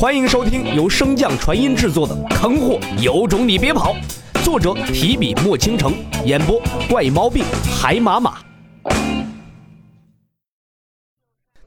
[0.00, 3.94] 欢迎收听由升降传音制作的《坑货有种你别跑》，
[4.42, 5.92] 作者提笔墨倾城，
[6.24, 6.58] 演播
[6.88, 7.44] 怪毛病
[7.78, 8.38] 海马马。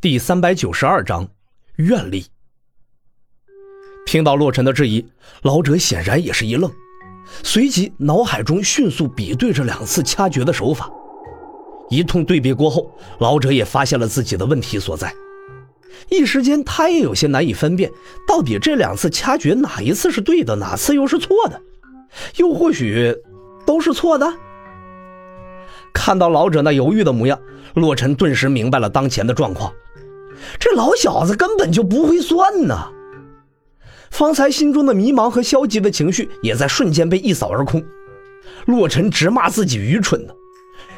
[0.00, 1.28] 第三百九十二章，
[1.76, 2.24] 愿力。
[4.06, 5.06] 听到洛尘的质疑，
[5.42, 6.72] 老者显然也是一愣，
[7.42, 10.90] 随即脑海中迅速比对着两次掐诀的手法，
[11.90, 15.14] 一通对比过后，老者也发现了自己的问题所在。
[16.08, 17.90] 一时间，他也有些难以分辨，
[18.26, 21.60] 到底这两次掐诀哪一次是对的，哪次又是错的，
[22.36, 23.16] 又或许
[23.64, 24.32] 都是错的。
[25.92, 27.38] 看到老者那犹豫的模样，
[27.74, 29.72] 洛尘顿时明白了当前的状况。
[30.58, 32.90] 这老小子根本就不会算呢！
[34.10, 37.82] 方才心中的迷茫和消极的情绪也在瞬间被一扫而空。
[38.66, 40.34] 洛尘直骂自己愚蠢呢，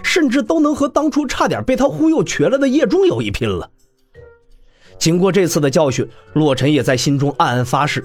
[0.02, 3.70] 甚至都能和当初差点被他忽悠瘸了的叶中有一拼了。
[4.98, 8.04] 经过这次的教训，洛尘也在心中暗暗发誓，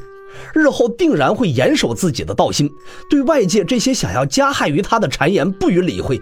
[0.53, 2.69] 日后定然会严守自己的道心，
[3.09, 6.21] 对外界这些想要加害于他的谗言不予理会，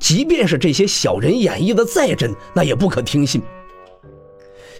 [0.00, 3.40] 即便是这些小人演绎的再真，那也不可听信。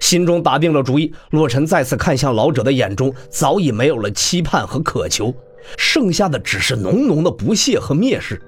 [0.00, 5.32] 心中打定了主意，洛尘再次看向老者的眼中早已没有了期盼和渴求，
[5.78, 8.42] 剩下的只是浓浓的不屑和蔑视。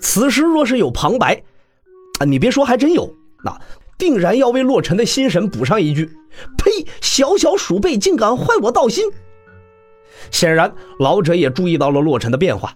[0.00, 1.40] 此时若是有旁白，
[2.18, 3.08] 啊，你别说，还真有
[3.44, 3.56] 那。
[4.00, 6.10] 定然要为洛尘的心神补上一句
[6.58, 6.86] ：“呸！
[7.00, 9.04] 小小鼠辈竟敢坏我道心！”
[10.32, 12.74] 显然，老者也注意到了洛尘的变化，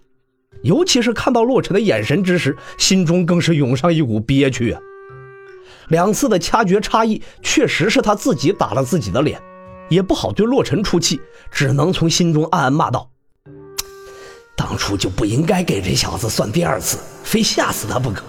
[0.63, 4.81] 尤其是看到洛尘的眼神之时，心中更是涌上一股憋屈啊。
[5.89, 9.41] 两次的掐诀差异，确实是他自己打了自己的脸，
[9.89, 13.11] 也不好对洛尘出气，只能从心中暗暗骂道
[14.57, 18.23] ：“当初就不应该给这小子算第二次，非吓死他不可。”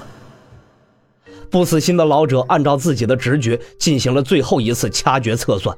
[1.49, 5.77] 不死心的老者按照自己的直觉进行了最后一次掐诀测算，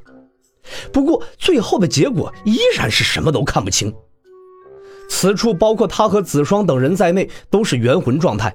[0.91, 3.93] 不过最后的结果依然是什么都看不清。
[5.09, 8.53] 此处包括他和子双等人在内都是元魂状态，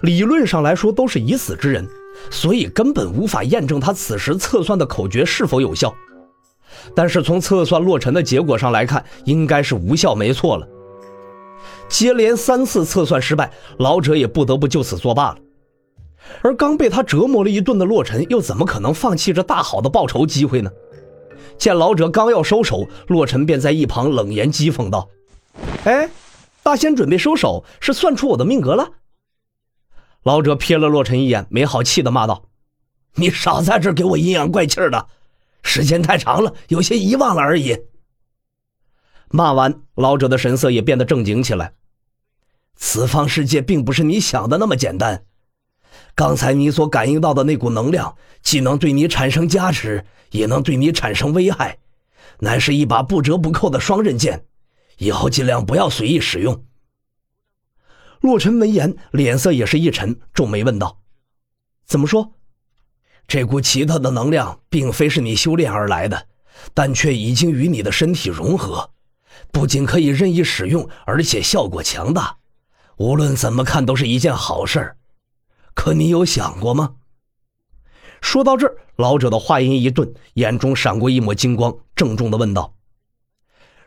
[0.00, 1.86] 理论上来说都是已死之人，
[2.30, 5.94] 所以根本无法验证他此时测算的口诀是否有效。
[6.94, 10.66] 但是从测算落尘的结果上来看，应该是无效没错了。
[11.88, 15.38] 接连三次测算失败，老者也不得不就此作罢了。
[16.42, 20.70] 而刚被他折磨了一顿的洛尘，又怎么可能放弃这大好的报仇机会呢？
[21.58, 25.08] 见老者刚要收手，洛尘便在一旁冷言讥讽道
[25.84, 26.08] ：“哎，
[26.62, 28.90] 大仙准备收手，是算出我的命格了？”
[30.22, 32.44] 老者瞥了洛尘一眼，没好气的骂道
[33.16, 35.06] ：“你少在这给我阴阳怪气的，
[35.62, 37.78] 时间太长了，有些遗忘了而已。”
[39.30, 41.72] 骂完，老者的神色也变得正经起来
[42.76, 45.24] ：“此方世界并不是你想的那么简单。”
[46.14, 51.78] 刚才你所感应到的那股能量，既能对你产生加持，也能对你产生危害，
[52.40, 54.44] 乃是一把不折不扣的双刃剑，
[54.98, 56.64] 以后尽量不要随意使用。
[58.20, 60.98] 洛尘闻言，脸色也是一沉，皱眉问道
[61.86, 62.32] ：“怎么说？
[63.28, 66.26] 这股奇特的能量，并非是你修炼而来的，
[66.72, 68.90] 但却已经与你的身体融合，
[69.52, 72.36] 不仅可以任意使用，而且效果强大。
[72.96, 74.96] 无论怎么看，都是一件好事儿。”
[75.76, 76.94] 可你有想过吗？
[78.22, 82.74] 说到这儿，老者的话音一顿，眼中闪过一抹金光，郑重的问道：“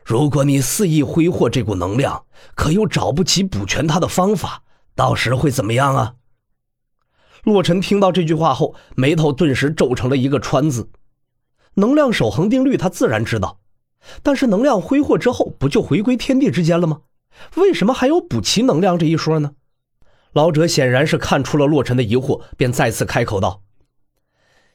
[0.05, 2.23] 如果你肆意挥霍这股能量，
[2.55, 4.61] 可又找不起补全它的方法，
[4.95, 6.13] 到时会怎么样啊？”
[7.43, 10.89] 洛尘听到这句话后，眉头顿时皱成了一个川字。
[11.73, 13.59] 能量守恒定律他自然知道，
[14.21, 17.01] 但是能量挥霍之后，不就回归天地之间了吗？
[17.55, 19.53] 为什么还有补齐能量这一说呢？
[20.33, 23.61] 老者显然是看出了洛尘的疑惑，便再次开口道：“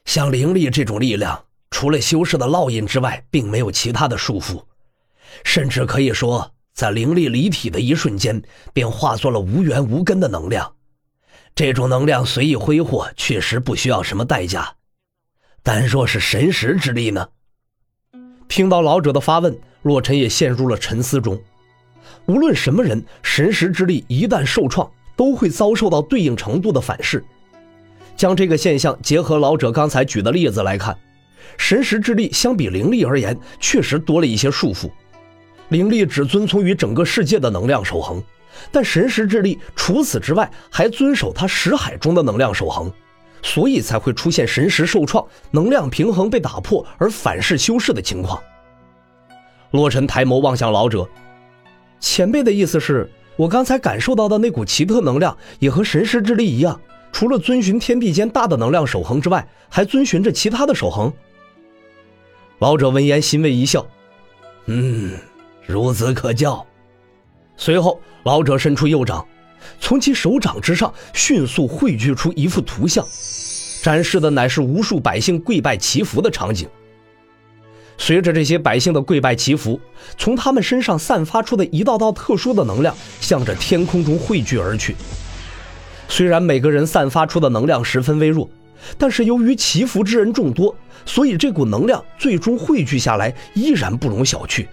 [0.05, 4.63] 像灵力这种力量，除了修士的烙印之外，并没有其他的束缚，
[5.43, 8.41] 甚至可以说，在灵力离体的一瞬间，
[8.73, 10.73] 便化作了无源无根的能量。
[11.55, 14.75] 这种能量随意挥霍，确实不需要什么代价。
[15.63, 17.29] 但若是神识之力呢？”
[18.49, 21.41] 听到老者的发问，洛尘也陷入了沉思中。
[22.25, 27.23] 无论什么人，神识之力一旦受创，都会遭受到对应程度的反噬。
[28.15, 30.97] 将这个现象结合老者刚才举的例子来看，
[31.57, 34.89] 神识之力相比灵力而言，确实多了一些束缚。
[35.69, 38.23] 灵力只遵从于整个世界的能量守恒，
[38.71, 42.91] 但神识之力除此之外还遵守它识海中的能量守恒，
[43.41, 48.41] 所以才会出现神识受创、能量平衡被打破而反噬修饰的情况。
[49.71, 51.05] 洛尘抬眸望向老者，
[51.99, 53.09] 前辈的意思是？
[53.37, 56.79] 我刚才感受到的那股奇特能量，也和神识之力一样，
[57.11, 61.11] 除了遵循天地间大的能量守恒之外，还遵循着其他的守恒。
[62.59, 63.85] 老者闻言欣慰一笑
[64.67, 65.17] ：“嗯，
[65.67, 66.65] 孺子可教。”
[67.57, 69.25] 随后，老者伸出右掌，
[69.81, 73.05] 从其手掌之上迅速汇聚出一幅图像，
[73.81, 76.69] 展示的乃是无数百姓跪拜祈福的场景。
[77.97, 79.79] 随着这些百姓的跪拜祈福，
[80.17, 84.95] 从他们身上散发出的一道道特殊的能量，向着天空中汇聚而去。
[86.07, 88.49] 虽然每个人散发出的能量十分微弱，
[88.97, 90.75] 但是由于祈福之人众多，
[91.05, 94.67] 所以这股能量最终汇聚下来，依然不容小觑。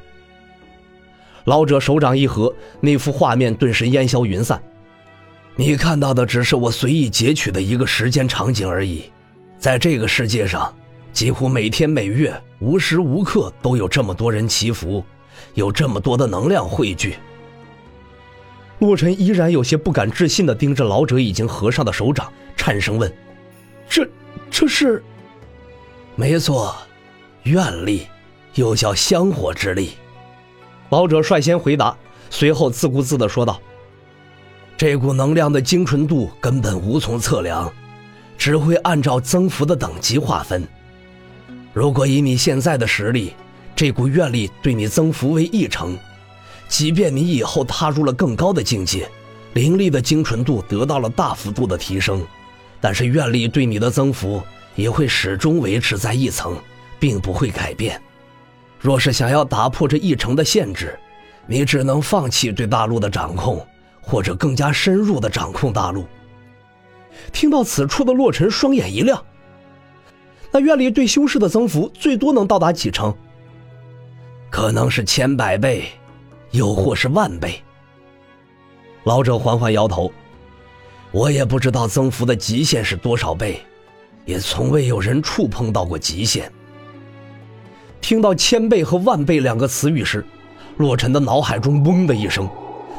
[1.44, 4.62] 老者手掌一合，那幅画面顿时烟消云散。
[5.56, 9.04] 你看到的只是我随意截取的一个时间场景而已，
[9.58, 10.74] 在这个世界上。
[11.12, 15.05] 几乎每天每月无时无刻都有这么多人祈福，
[15.55, 17.17] 有这么多的能量汇聚。
[18.79, 23.12] 洛尘依然有些不敢置信地盯着老者已经合上的手掌，颤声问
[23.88, 24.09] ：“这，
[24.50, 25.03] 这是
[26.17, 26.75] ？”“没错，
[27.44, 28.08] 愿力，
[28.55, 29.93] 又叫香火之力。”
[30.91, 31.97] 老者率先回答，
[32.31, 33.61] 随后自顾自地说道
[34.76, 37.73] ：“这股能量的精纯度根本无从测量，
[38.37, 40.67] 只会按照增幅的等级划分。”
[41.72, 43.32] 如果以你现在的实力，
[43.74, 45.98] 这股愿力对你增幅为一成，
[46.69, 49.08] 即便你以后踏入了更高的境界，
[49.54, 52.24] 灵力的精纯度得到了大幅度的提升，
[52.80, 54.42] 但是愿力对你的增幅
[54.74, 56.56] 也会始终维持在一层，
[57.00, 58.00] 并不会改变。
[58.78, 60.98] 若是想要打破这一成的限制，
[61.46, 63.64] 你只能放弃对大陆的掌控，
[64.02, 66.06] 或者更加深入的掌控大陆。
[67.32, 69.22] 听到此处的洛尘双眼一亮。
[70.52, 73.12] 那院里对修士的增幅最多能到达几成？
[74.50, 75.87] 可能是千百倍，
[76.50, 77.62] 又或是万倍。
[79.04, 80.12] 老者缓缓摇头，
[81.10, 83.62] 我也不知道增幅的极限是多少倍，
[84.26, 86.52] 也从未有人触碰到过极限。
[88.02, 90.22] 听到“千倍”和“万倍”两个词语时，
[90.76, 92.46] 洛尘的脑海中“嗡”的一声，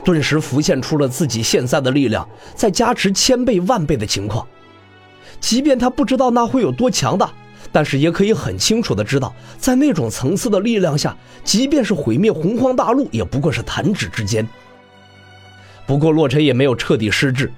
[0.04, 4.48] 顿时浮现出了自己现在的力量在加持千倍、万倍的情况。
[5.40, 7.32] 即便他不知道那会有多强大。
[7.74, 14.48] 但是也可以很清楚的知道，在那种层次的力量下，即便是毁灭洪荒大陆，也不过是弹指之间。
[15.88, 17.52] 不过洛尘也没有彻底失智，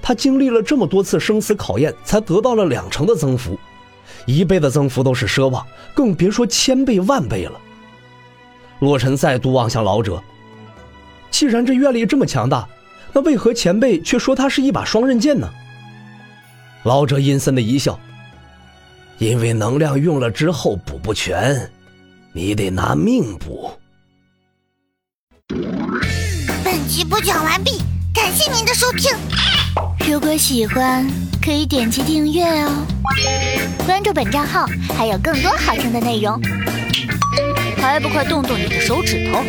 [0.00, 3.58] 他经历了这么多次生死考验，才得到了两成的增幅，
[4.26, 7.60] 一倍的增幅都是奢望，更别说千倍万倍了。
[8.78, 10.22] 洛尘再度望向老者，
[11.32, 12.68] 既然这愿力这么强大，
[13.12, 15.50] 那为何前辈却说它是一把双刃剑呢？
[16.84, 17.98] 老者阴森的一笑。
[19.18, 21.70] 因为能量用了之后补不全，
[22.32, 23.70] 你得拿命补。
[26.64, 27.82] 本集播讲完毕，
[28.14, 29.10] 感谢您的收听。
[30.08, 31.04] 如果喜欢，
[31.42, 32.86] 可以点击订阅哦，
[33.84, 34.66] 关注本账号
[34.96, 36.40] 还有更多好听的内容。
[37.76, 39.42] 还不快动动你的手指头！